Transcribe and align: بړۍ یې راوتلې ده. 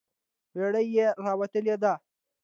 بړۍ 0.53 0.85
یې 0.97 1.07
راوتلې 1.25 1.75
ده. 1.83 1.93